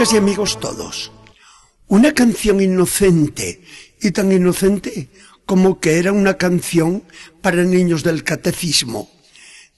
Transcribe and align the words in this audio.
Amigas 0.00 0.14
y 0.14 0.16
amigos 0.16 0.60
todos, 0.60 1.12
una 1.86 2.14
canción 2.14 2.62
inocente 2.62 3.60
y 4.00 4.12
tan 4.12 4.32
inocente 4.32 5.10
como 5.44 5.78
que 5.78 5.98
era 5.98 6.10
una 6.10 6.38
canción 6.38 7.04
para 7.42 7.64
niños 7.64 8.02
del 8.02 8.24
catecismo. 8.24 9.10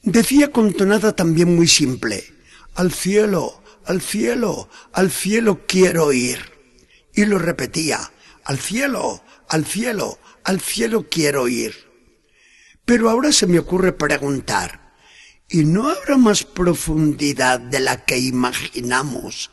Decía 0.04 0.52
con 0.52 0.74
tonada 0.74 1.16
también 1.16 1.56
muy 1.56 1.66
simple, 1.66 2.22
al 2.76 2.92
cielo, 2.92 3.64
al 3.84 4.00
cielo, 4.00 4.68
al 4.92 5.10
cielo 5.10 5.62
quiero 5.66 6.12
ir. 6.12 6.38
Y 7.12 7.24
lo 7.24 7.40
repetía, 7.40 8.12
al 8.44 8.60
cielo, 8.60 9.24
al 9.48 9.66
cielo, 9.66 10.20
al 10.44 10.60
cielo 10.60 11.08
quiero 11.10 11.48
ir. 11.48 11.74
Pero 12.84 13.10
ahora 13.10 13.32
se 13.32 13.48
me 13.48 13.58
ocurre 13.58 13.92
preguntar, 13.92 14.94
¿y 15.48 15.64
no 15.64 15.88
habrá 15.88 16.16
más 16.16 16.44
profundidad 16.44 17.58
de 17.58 17.80
la 17.80 18.04
que 18.04 18.18
imaginamos 18.18 19.50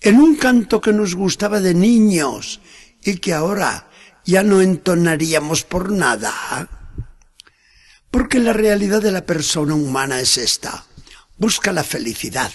en 0.00 0.20
un 0.20 0.36
canto 0.36 0.80
que 0.80 0.92
nos 0.92 1.14
gustaba 1.14 1.60
de 1.60 1.74
niños 1.74 2.60
y 3.02 3.16
que 3.18 3.32
ahora 3.32 3.90
ya 4.24 4.42
no 4.42 4.60
entonaríamos 4.60 5.64
por 5.64 5.90
nada? 5.90 6.68
Porque 8.10 8.38
la 8.38 8.52
realidad 8.52 9.02
de 9.02 9.12
la 9.12 9.26
persona 9.26 9.74
humana 9.74 10.20
es 10.20 10.38
esta. 10.38 10.84
Busca 11.36 11.72
la 11.72 11.84
felicidad, 11.84 12.52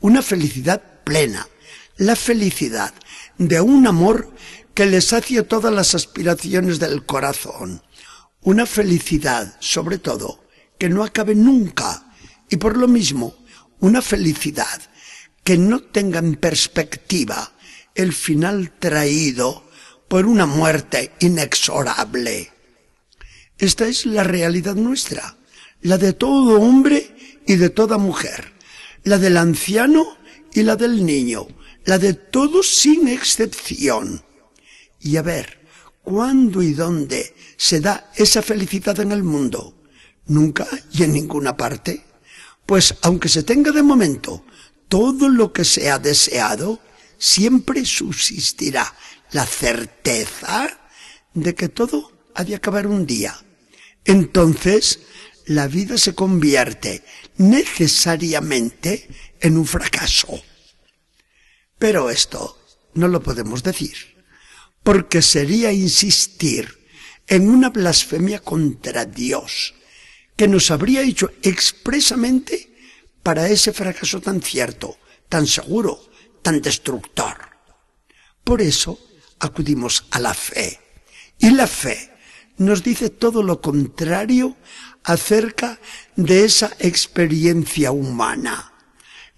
una 0.00 0.22
felicidad 0.22 0.82
plena, 1.04 1.46
la 1.96 2.16
felicidad 2.16 2.94
de 3.38 3.60
un 3.60 3.86
amor 3.86 4.32
que 4.74 4.86
le 4.86 5.00
sacie 5.00 5.42
todas 5.42 5.72
las 5.72 5.94
aspiraciones 5.94 6.80
del 6.80 7.04
corazón, 7.04 7.82
una 8.40 8.66
felicidad, 8.66 9.56
sobre 9.60 9.98
todo, 9.98 10.44
que 10.78 10.88
no 10.88 11.04
acabe 11.04 11.34
nunca, 11.34 12.12
y 12.50 12.56
por 12.56 12.76
lo 12.76 12.88
mismo, 12.88 13.34
una 13.78 14.02
felicidad 14.02 14.80
que 15.44 15.58
no 15.58 15.80
tenga 15.80 16.18
en 16.18 16.36
perspectiva 16.36 17.52
el 17.94 18.12
final 18.12 18.72
traído 18.78 19.64
por 20.08 20.26
una 20.26 20.46
muerte 20.46 21.12
inexorable. 21.20 22.50
Esta 23.58 23.86
es 23.86 24.06
la 24.06 24.24
realidad 24.24 24.74
nuestra, 24.74 25.36
la 25.82 25.98
de 25.98 26.14
todo 26.14 26.60
hombre 26.60 27.42
y 27.46 27.56
de 27.56 27.68
toda 27.68 27.98
mujer, 27.98 28.52
la 29.04 29.18
del 29.18 29.36
anciano 29.36 30.16
y 30.52 30.62
la 30.62 30.76
del 30.76 31.04
niño, 31.04 31.46
la 31.84 31.98
de 31.98 32.14
todos 32.14 32.74
sin 32.74 33.06
excepción. 33.08 34.24
Y 35.00 35.18
a 35.18 35.22
ver, 35.22 35.60
¿cuándo 36.02 36.62
y 36.62 36.72
dónde 36.72 37.34
se 37.56 37.80
da 37.80 38.10
esa 38.16 38.40
felicidad 38.40 38.98
en 39.00 39.12
el 39.12 39.22
mundo? 39.22 39.74
Nunca 40.26 40.66
y 40.90 41.02
en 41.02 41.12
ninguna 41.12 41.56
parte. 41.56 42.02
Pues 42.64 42.94
aunque 43.02 43.28
se 43.28 43.42
tenga 43.42 43.70
de 43.72 43.82
momento 43.82 44.44
todo 44.88 45.28
lo 45.28 45.52
que 45.52 45.64
se 45.64 45.90
ha 45.90 45.98
deseado, 45.98 46.80
siempre 47.18 47.84
subsistirá 47.84 48.94
la 49.32 49.46
certeza 49.46 50.88
de 51.32 51.54
que 51.54 51.68
todo 51.68 52.12
ha 52.34 52.44
de 52.44 52.54
acabar 52.54 52.86
un 52.86 53.06
día. 53.06 53.36
Entonces, 54.04 55.00
la 55.46 55.66
vida 55.66 55.98
se 55.98 56.14
convierte 56.14 57.04
necesariamente 57.36 59.08
en 59.40 59.56
un 59.56 59.66
fracaso. 59.66 60.42
Pero 61.78 62.10
esto 62.10 62.58
no 62.94 63.08
lo 63.08 63.22
podemos 63.22 63.62
decir, 63.62 63.96
porque 64.82 65.22
sería 65.22 65.72
insistir 65.72 66.86
en 67.26 67.48
una 67.48 67.70
blasfemia 67.70 68.40
contra 68.40 69.04
Dios, 69.04 69.74
que 70.36 70.48
nos 70.48 70.70
habría 70.70 71.02
hecho 71.02 71.32
expresamente 71.42 72.73
para 73.24 73.48
ese 73.48 73.72
fracaso 73.72 74.20
tan 74.20 74.40
cierto, 74.40 74.98
tan 75.28 75.48
seguro, 75.48 75.98
tan 76.42 76.60
destructor. 76.60 77.36
Por 78.44 78.60
eso 78.60 79.00
acudimos 79.40 80.04
a 80.10 80.20
la 80.20 80.34
fe. 80.34 80.78
Y 81.38 81.50
la 81.50 81.66
fe 81.66 82.12
nos 82.58 82.84
dice 82.84 83.08
todo 83.10 83.42
lo 83.42 83.60
contrario 83.60 84.56
acerca 85.02 85.80
de 86.14 86.44
esa 86.44 86.70
experiencia 86.78 87.90
humana. 87.90 88.72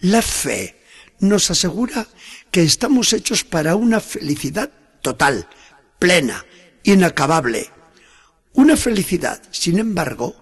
La 0.01 0.21
fe 0.21 0.83
nos 1.21 1.51
asegura 1.51 2.07
que 2.51 2.63
estamos 2.63 3.13
hechos 3.13 3.45
para 3.45 3.77
una 3.77 4.01
felicidad 4.01 4.71
total, 5.01 5.49
plena, 6.01 6.45
inacabable. 6.83 7.71
Una 8.53 8.77
felicidad, 8.77 9.41
sin 9.53 9.79
embargo, 9.79 10.35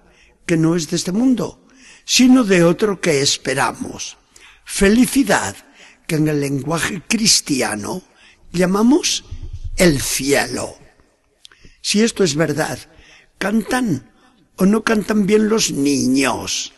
que 0.46 0.56
no 0.56 0.76
es 0.76 0.88
de 0.88 0.96
este 0.96 1.12
mundo, 1.12 1.63
sino 2.04 2.44
de 2.44 2.64
otro 2.64 3.00
que 3.00 3.20
esperamos. 3.20 4.16
Felicidad 4.64 5.56
que 6.06 6.16
en 6.16 6.28
el 6.28 6.40
lenguaje 6.40 7.02
cristiano 7.06 8.02
llamamos 8.52 9.24
el 9.76 10.00
cielo. 10.00 10.76
Si 11.80 12.02
esto 12.02 12.24
es 12.24 12.34
verdad, 12.34 12.78
¿cantan 13.38 14.12
o 14.56 14.66
no 14.66 14.84
cantan 14.84 15.26
bien 15.26 15.48
los 15.48 15.70
niños? 15.70 16.72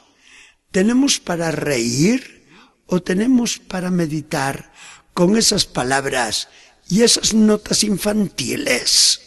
¿Tenemos 0.71 1.21
para 1.21 1.51
reír 1.51 2.47
o 2.87 3.03
tenemos 3.03 3.59
para 3.59 3.91
meditar 3.91 4.73
con 5.15 5.37
esas 5.37 5.65
palabras 5.65 6.49
y 6.89 7.03
esas 7.03 7.35
notas 7.35 7.83
infantiles? 7.85 9.21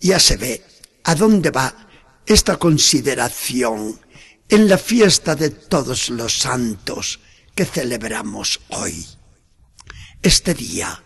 Ya 0.00 0.20
se 0.20 0.36
ve 0.36 0.62
a 1.04 1.14
dónde 1.14 1.50
va 1.50 1.88
esta 2.26 2.58
consideración 2.58 4.00
en 4.48 4.68
la 4.68 4.78
fiesta 4.78 5.34
de 5.34 5.50
todos 5.50 6.10
los 6.10 6.38
santos 6.38 7.20
que 7.54 7.64
celebramos 7.64 8.60
hoy. 8.68 9.06
Este 10.22 10.54
día 10.54 11.02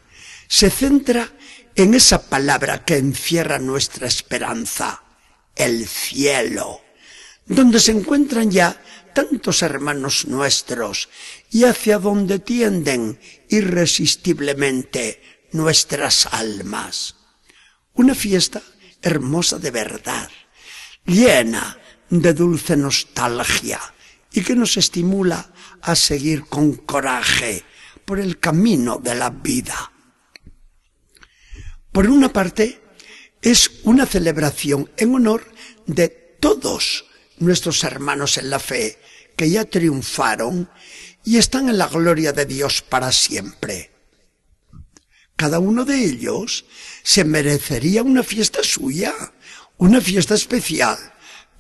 se 0.49 0.71
centra 0.71 1.33
en 1.75 1.95
esa 1.95 2.29
palabra 2.29 2.85
que 2.85 2.97
encierra 2.97 3.59
nuestra 3.59 4.07
esperanza, 4.07 5.03
el 5.57 5.87
cielo, 5.87 6.83
donde 7.47 7.81
se 7.81 7.93
encuentran 7.93 8.51
ya 8.51 8.83
tantos 9.15 9.63
hermanos 9.63 10.27
nuestros 10.27 11.09
y 11.51 11.65
hacia 11.65 11.99
donde 11.99 12.39
tienden 12.39 13.19
irresistiblemente 13.49 15.49
nuestras 15.53 16.27
almas. 16.27 17.17
Una 17.95 18.15
fiesta 18.15 18.63
hermosa 19.03 19.59
de 19.59 19.71
verdad, 19.71 20.31
llena 21.07 21.80
de 22.11 22.35
dulce 22.35 22.77
nostalgia 22.77 23.81
y 24.33 24.43
que 24.43 24.55
nos 24.55 24.77
estimula 24.77 25.53
a 25.83 25.95
seguir 25.95 26.45
con 26.45 26.75
coraje 26.75 27.65
por 28.05 28.19
el 28.19 28.39
camino 28.39 28.99
de 28.99 29.15
la 29.15 29.31
vida. 29.31 29.93
Por 31.93 32.09
una 32.09 32.33
parte, 32.33 32.81
es 33.43 33.71
una 33.85 34.07
celebración 34.07 34.91
en 34.97 35.15
honor 35.15 35.51
de 35.87 36.09
todos 36.09 37.07
nuestros 37.39 37.83
hermanos 37.85 38.37
en 38.39 38.51
la 38.51 38.59
fe 38.59 38.99
que 39.37 39.49
ya 39.49 39.65
triunfaron 39.65 40.69
y 41.25 41.39
están 41.39 41.69
en 41.69 41.79
la 41.79 41.87
gloria 41.89 42.33
de 42.33 42.47
Dios 42.47 42.83
para 42.83 43.13
siempre. 43.13 43.91
Cada 45.37 45.59
uno 45.59 45.85
de 45.85 46.05
ellos 46.05 46.67
se 47.03 47.25
merecería 47.25 48.03
una 48.03 48.23
fiesta 48.23 48.63
suya, 48.63 49.15
una 49.79 50.01
fiesta 50.01 50.35
especial, 50.35 50.99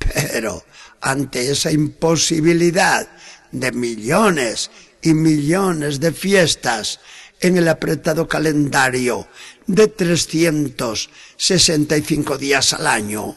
pero 0.00 0.65
ante 1.00 1.50
esa 1.50 1.71
imposibilidad 1.71 3.09
de 3.53 3.71
millones 3.72 4.71
y 5.03 5.12
millones 5.15 5.99
de 6.00 6.12
fiestas 6.12 7.00
en 7.41 7.56
el 7.56 7.69
apretado 7.69 8.29
calendario 8.29 9.26
de 9.67 9.88
365 9.88 12.37
días 12.38 12.75
al 12.75 12.87
año, 12.87 13.37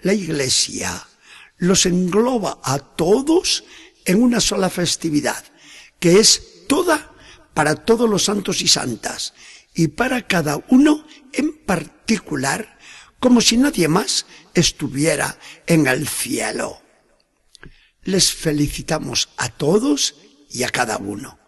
la 0.00 0.14
Iglesia 0.14 1.06
los 1.58 1.86
engloba 1.86 2.60
a 2.62 2.78
todos 2.78 3.64
en 4.04 4.22
una 4.22 4.40
sola 4.40 4.70
festividad, 4.70 5.42
que 5.98 6.20
es 6.20 6.66
toda 6.68 7.12
para 7.54 7.74
todos 7.74 8.08
los 8.08 8.22
santos 8.24 8.62
y 8.62 8.68
santas, 8.68 9.34
y 9.74 9.88
para 9.88 10.24
cada 10.26 10.64
uno 10.68 11.04
en 11.32 11.58
particular, 11.64 12.77
como 13.20 13.40
si 13.40 13.56
nadie 13.56 13.88
más 13.88 14.26
estuviera 14.54 15.38
en 15.66 15.86
el 15.86 16.08
cielo. 16.08 16.80
Les 18.02 18.32
felicitamos 18.32 19.28
a 19.36 19.48
todos 19.48 20.14
y 20.50 20.62
a 20.62 20.70
cada 20.70 20.98
uno. 20.98 21.38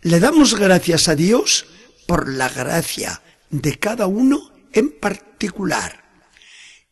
Le 0.00 0.18
damos 0.18 0.54
gracias 0.54 1.08
a 1.08 1.14
Dios 1.14 1.66
por 2.06 2.28
la 2.28 2.48
gracia 2.48 3.22
de 3.50 3.78
cada 3.78 4.06
uno 4.06 4.52
en 4.72 4.90
particular. 4.98 6.02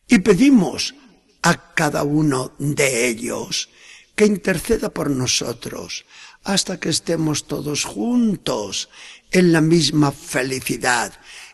Y 0.07 0.19
pedimos 0.19 0.95
a 1.41 1.73
cada 1.73 2.03
uno 2.03 2.53
de 2.59 3.07
ellos 3.07 3.69
que 4.15 4.25
interceda 4.25 4.89
por 4.89 5.09
nosotros 5.09 6.05
hasta 6.43 6.79
que 6.79 6.89
estemos 6.89 7.47
todos 7.47 7.85
juntos 7.85 8.89
en 9.31 9.51
la 9.51 9.61
misma 9.61 10.11
felicidad 10.11 11.13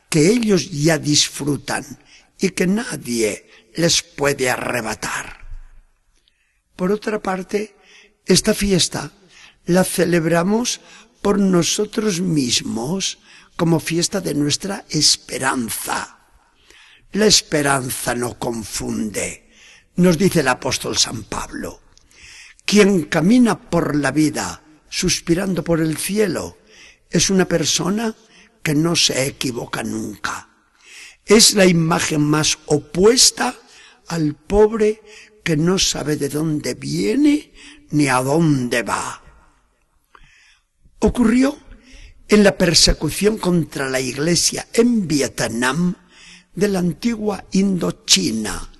que 0.09 0.29
ellos 0.29 0.71
ya 0.71 0.97
disfrutan 0.97 1.85
y 2.39 2.49
que 2.51 2.67
nadie 2.67 3.49
les 3.75 4.03
puede 4.03 4.49
arrebatar. 4.49 5.47
Por 6.75 6.91
otra 6.91 7.21
parte, 7.21 7.75
esta 8.25 8.53
fiesta 8.53 9.11
la 9.65 9.83
celebramos 9.83 10.79
por 11.21 11.39
nosotros 11.39 12.21
mismos 12.21 13.19
como 13.55 13.79
fiesta 13.79 14.21
de 14.21 14.33
nuestra 14.33 14.85
esperanza. 14.89 16.19
La 17.13 17.25
esperanza 17.25 18.13
no 18.13 18.37
confunde, 18.37 19.49
nos 19.95 20.17
dice 20.17 20.41
el 20.41 20.47
apóstol 20.47 20.97
San 20.97 21.23
Pablo. 21.23 21.81
Quien 22.65 23.05
camina 23.05 23.57
por 23.57 23.95
la 23.95 24.11
vida 24.11 24.61
suspirando 24.89 25.63
por 25.63 25.81
el 25.81 25.97
cielo 25.97 26.57
es 27.09 27.29
una 27.29 27.45
persona 27.45 28.13
que 28.61 28.75
no 28.75 28.95
se 28.95 29.25
equivoca 29.25 29.83
nunca. 29.83 30.46
Es 31.27 31.53
la 31.53 31.65
imagen 31.65 32.21
más 32.21 32.57
opuesta 32.67 33.55
al 34.07 34.35
pobre 34.35 35.01
que 35.43 35.57
no 35.57 35.77
sabe 35.77 36.15
de 36.15 36.29
dónde 36.29 36.73
viene 36.73 37.53
ni 37.91 38.07
a 38.07 38.21
dónde 38.21 38.83
va. 38.83 39.21
Ocurrió 40.99 41.57
en 42.29 42.43
la 42.43 42.57
persecución 42.57 43.37
contra 43.37 43.89
la 43.89 43.99
iglesia 43.99 44.67
en 44.73 45.07
Vietnam 45.07 45.95
de 46.53 46.67
la 46.69 46.79
antigua 46.79 47.45
Indochina, 47.51 48.71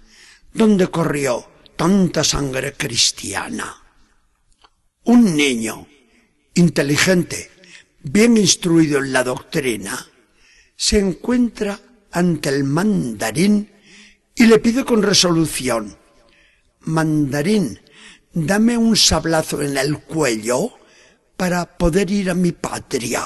donde 0.54 0.88
corrió 0.88 1.50
tanta 1.76 2.24
sangre 2.24 2.74
cristiana. 2.74 3.84
Un 5.04 5.36
niño 5.36 5.88
inteligente, 6.56 7.52
bien 8.02 8.36
instruido 8.36 9.00
en 9.00 9.14
la 9.14 9.24
doctrina, 9.24 10.08
se 10.76 11.00
encuentra 11.00 11.80
ante 12.12 12.50
el 12.50 12.64
mandarín 12.64 13.72
y 14.36 14.46
le 14.46 14.60
pide 14.60 14.86
con 14.86 15.02
resolución, 15.02 15.98
mandarín, 16.82 17.80
dame 18.34 18.78
un 18.78 18.96
sablazo 18.96 19.62
en 19.62 19.78
el 19.78 20.00
cuello 20.00 20.74
para 21.36 21.78
poder 21.78 22.12
ir 22.12 22.30
a 22.30 22.34
mi 22.34 22.52
patria. 22.52 23.24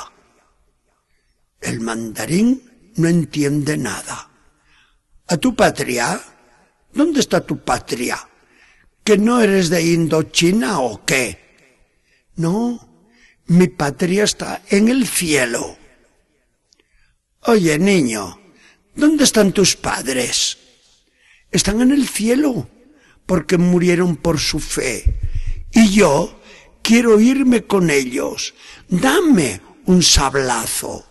El 1.59 1.79
mandarín 1.79 2.91
no 2.95 3.07
entiende 3.07 3.77
nada. 3.77 4.29
¿A 5.27 5.37
tu 5.37 5.55
patria? 5.55 6.19
¿Dónde 6.93 7.19
está 7.21 7.41
tu 7.41 7.59
patria? 7.59 8.27
¿Que 9.03 9.17
no 9.17 9.41
eres 9.41 9.69
de 9.69 9.81
Indochina 9.81 10.79
o 10.79 11.05
qué? 11.05 11.39
No, 12.35 13.07
mi 13.47 13.67
patria 13.67 14.23
está 14.23 14.61
en 14.69 14.89
el 14.89 15.07
cielo. 15.07 15.77
Oye, 17.41 17.79
niño, 17.79 18.40
¿dónde 18.95 19.23
están 19.23 19.51
tus 19.51 19.75
padres? 19.75 20.57
Están 21.51 21.81
en 21.81 21.91
el 21.91 22.07
cielo, 22.07 22.69
porque 23.25 23.57
murieron 23.57 24.15
por 24.15 24.39
su 24.39 24.59
fe. 24.59 25.19
Y 25.73 25.89
yo 25.89 26.39
quiero 26.81 27.19
irme 27.19 27.63
con 27.63 27.89
ellos. 27.89 28.53
Dame 28.89 29.61
un 29.85 30.03
sablazo. 30.03 31.05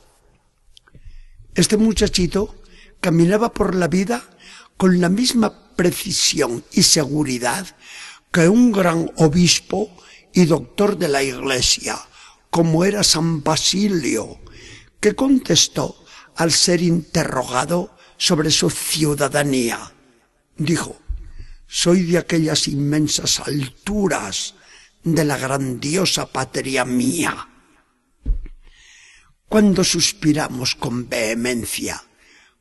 Este 1.55 1.77
muchachito 1.77 2.63
caminaba 3.01 3.53
por 3.53 3.75
la 3.75 3.89
vida 3.89 4.23
con 4.77 5.01
la 5.01 5.09
misma 5.09 5.75
precisión 5.77 6.65
y 6.73 6.83
seguridad 6.83 7.67
que 8.33 8.49
un 8.49 8.71
gran 8.71 9.11
obispo 9.17 9.91
y 10.33 10.45
doctor 10.45 10.97
de 10.97 11.09
la 11.09 11.23
iglesia, 11.23 11.99
como 12.51 12.85
era 12.85 13.03
San 13.03 13.43
Basilio, 13.43 14.39
que 15.01 15.15
contestó 15.15 16.05
al 16.41 16.53
ser 16.53 16.81
interrogado 16.81 17.95
sobre 18.17 18.51
su 18.51 18.71
ciudadanía. 18.71 19.93
Dijo, 20.57 20.99
soy 21.67 22.05
de 22.05 22.17
aquellas 22.17 22.67
inmensas 22.67 23.41
alturas 23.41 24.55
de 25.05 25.23
la 25.27 25.37
grandiosa 25.37 26.33
patria 26.33 26.87
mía. 26.87 27.47
Cuando 29.51 29.85
suspiramos 29.85 30.77
con 30.77 31.11
vehemencia 31.11 32.03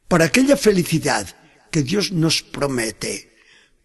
por 0.09 0.23
aquella 0.23 0.57
felicidad 0.57 1.33
que 1.71 1.81
Dios 1.81 2.11
nos 2.11 2.43
promete, 2.43 3.33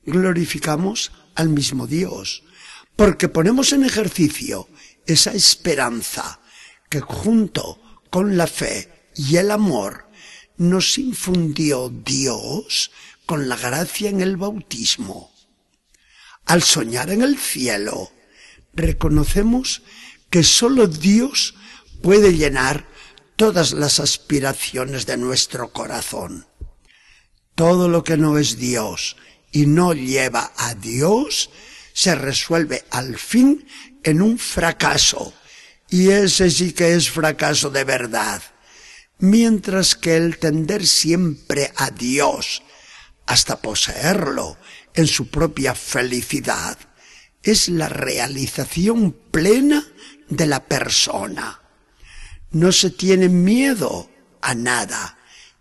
glorificamos 0.04 1.12
al 1.36 1.50
mismo 1.50 1.86
Dios, 1.86 2.42
porque 2.96 3.28
ponemos 3.28 3.72
en 3.72 3.84
ejercicio 3.84 4.68
esa 5.06 5.32
esperanza 5.34 6.40
que 6.88 7.00
junto 7.00 7.80
con 8.10 8.36
la 8.36 8.48
fe 8.48 8.93
y 9.14 9.36
el 9.36 9.50
amor 9.50 10.08
nos 10.56 10.98
infundió 10.98 11.88
Dios 11.88 12.90
con 13.26 13.48
la 13.48 13.56
gracia 13.56 14.10
en 14.10 14.20
el 14.20 14.36
bautismo. 14.36 15.32
Al 16.46 16.62
soñar 16.62 17.10
en 17.10 17.22
el 17.22 17.38
cielo, 17.38 18.12
reconocemos 18.74 19.82
que 20.30 20.42
sólo 20.42 20.86
Dios 20.86 21.54
puede 22.02 22.34
llenar 22.34 22.86
todas 23.36 23.72
las 23.72 24.00
aspiraciones 24.00 25.06
de 25.06 25.16
nuestro 25.16 25.72
corazón. 25.72 26.46
Todo 27.54 27.88
lo 27.88 28.04
que 28.04 28.16
no 28.16 28.38
es 28.38 28.58
Dios 28.58 29.16
y 29.52 29.66
no 29.66 29.94
lleva 29.94 30.52
a 30.56 30.74
Dios 30.74 31.50
se 31.92 32.14
resuelve 32.14 32.84
al 32.90 33.16
fin 33.18 33.66
en 34.02 34.20
un 34.20 34.38
fracaso. 34.38 35.32
Y 35.88 36.10
ese 36.10 36.50
sí 36.50 36.72
que 36.72 36.94
es 36.94 37.08
fracaso 37.10 37.70
de 37.70 37.84
verdad. 37.84 38.42
Mientras 39.24 39.94
que 39.94 40.18
el 40.18 40.36
tender 40.36 40.86
siempre 40.86 41.72
a 41.76 41.90
Dios 41.90 42.62
hasta 43.24 43.62
poseerlo 43.62 44.58
en 44.92 45.06
su 45.06 45.30
propia 45.30 45.74
felicidad 45.74 46.76
es 47.42 47.70
la 47.70 47.88
realización 47.88 49.16
plena 49.30 49.82
de 50.28 50.44
la 50.44 50.66
persona. 50.66 51.62
No 52.50 52.70
se 52.70 52.90
tiene 52.90 53.30
miedo 53.30 54.10
a 54.42 54.54
nada 54.54 55.16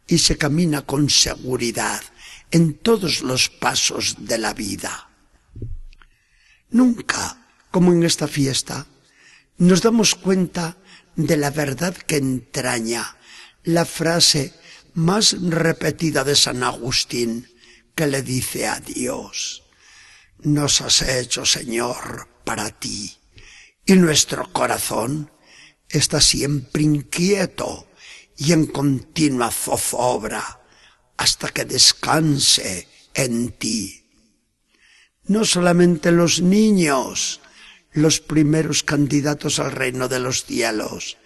y 0.07 0.17
se 0.17 0.37
camina 0.37 0.81
con 0.81 1.09
seguridad 1.09 2.03
en 2.51 2.73
todos 2.73 3.21
los 3.21 3.47
pasos 3.47 4.17
de 4.27 4.39
la 4.39 4.53
vida. 4.53 5.09
Nunca, 6.69 7.47
como 7.71 7.93
en 7.93 8.03
esta 8.03 8.27
fiesta, 8.27 8.87
nos 9.57 9.81
damos 9.81 10.15
cuenta 10.15 10.75
de 11.15 11.37
la 11.37 11.49
verdad 11.49 11.95
que 11.95 12.17
entraña 12.17 13.15
la 13.63 13.85
frase 13.85 14.53
más 14.93 15.35
repetida 15.41 16.23
de 16.23 16.35
San 16.35 16.63
Agustín 16.63 17.47
que 17.95 18.07
le 18.07 18.21
dice 18.21 18.67
a 18.67 18.79
Dios 18.79 19.63
nos 20.43 20.81
has 20.81 21.01
hecho, 21.01 21.45
Señor, 21.45 22.27
para 22.43 22.69
ti, 22.69 23.17
y 23.85 23.93
nuestro 23.93 24.51
corazón 24.51 25.31
está 25.89 26.19
siempre 26.21 26.83
inquieto 26.83 27.87
y 28.37 28.51
en 28.51 28.65
continua 28.67 29.51
zozobra 29.51 30.61
hasta 31.17 31.49
que 31.49 31.65
descanse 31.65 32.87
en 33.13 33.51
ti. 33.51 34.05
No 35.25 35.45
solamente 35.45 36.11
los 36.11 36.41
niños, 36.41 37.39
los 37.91 38.19
primeros 38.19 38.83
candidatos 38.83 39.59
al 39.59 39.71
reino 39.71 40.09
de 40.09 40.19
los 40.19 40.43
cielos, 40.43 41.17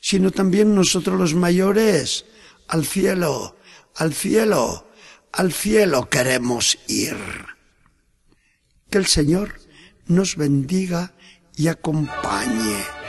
sino 0.00 0.30
también 0.30 0.74
nosotros 0.74 1.18
los 1.18 1.34
mayores, 1.34 2.24
al 2.68 2.84
cielo, 2.84 3.56
al 3.96 4.14
cielo, 4.14 4.86
al 5.32 5.52
cielo 5.52 6.08
queremos 6.08 6.78
ir. 6.88 7.16
Que 8.90 8.98
el 8.98 9.06
Señor 9.06 9.60
nos 10.06 10.36
bendiga 10.36 11.14
y 11.56 11.68
acompañe. 11.68 12.99